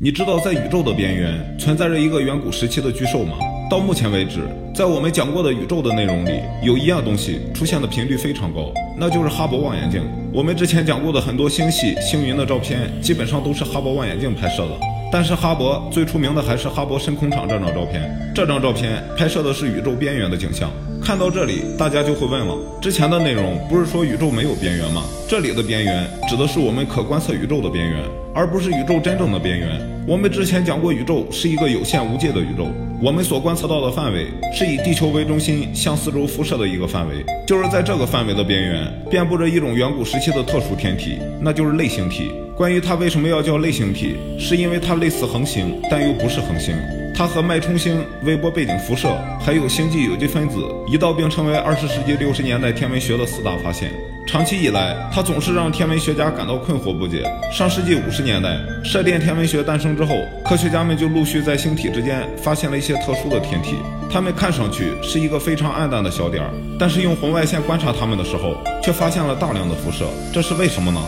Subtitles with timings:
[0.00, 3.36] 你知道在宇宙的边缘存在着一个远古时期的巨兽吗？
[3.68, 10.00] 到目前为止，在我们讲过的宇宙的内容里，有一样东西出现的频率非常高，那就是哈勃望远镜。
[10.32, 14.78] 我们之前讲过的很多星系、星云的照片，基本上都是哈勃望远镜拍摄的。
[15.10, 18.10] 但是哈勃最出名的还是哈勃深空场这张照片。
[18.34, 20.70] 这张照片拍摄的是宇宙边缘的景象。
[21.00, 25.02] 看到这里，大家就会问了：之前的内容不是说宇宙没有边缘吗？
[25.28, 28.02] 这里的边缘指的是我们可观测宇宙的边缘，
[28.34, 29.80] 而不是宇宙真正的边缘。
[30.06, 32.66] 我们之前讲过，宇宙是一个有限无界的宇宙，
[33.00, 37.24] 我们所观测到的范围是以地球为中心向四周辐射的一个范围。
[37.46, 42.30] 就是在这个范围的边缘，遍布着一种远古时期的特殊天体，那就是类星体。
[42.58, 46.74] 关于它为什么要叫类星体，是因为它类似恒星，但又不是恒星。
[47.14, 50.56] 它和脉冲星、微波背景辐射，还有星际有机分子
[50.88, 53.92] 一道，并成为二十世纪六十年代天文学的四大发现。
[54.26, 57.22] 长期以来，它总是让天文学家感到困惑不解。
[57.52, 63.76] 上世纪五十年代，射电天文学诞生之后，科学家们就陆续在星体之间发现了一些特殊的天体。
[64.10, 70.08] 它们看上去是一个非常暗淡的小点儿，但是用红外线观察它们的时候，却发现了大量的辐射。
[70.32, 71.00] 这是为什么呢？